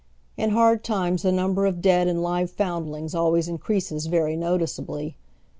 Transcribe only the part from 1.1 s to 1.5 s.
the